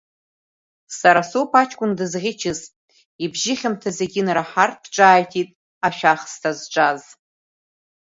Сара 0.99 1.21
соуп 1.29 1.51
аҷкәын 1.61 1.91
дызӷьычыз, 1.97 2.59
ибжьы 3.23 3.53
хьамҭа 3.59 3.89
зегьы 3.97 4.19
инараҳартә 4.21 4.87
ҿааиҭит 4.95 5.49
ашәахсҭа 5.87 6.51
зҿаз. 6.57 7.01